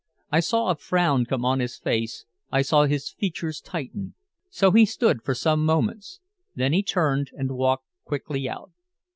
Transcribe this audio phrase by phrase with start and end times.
[0.31, 4.15] I saw a frown come on his face, I saw his features tighten.
[4.49, 6.19] So he stood for some moments.
[6.55, 8.71] Then he turned and walked quickly out.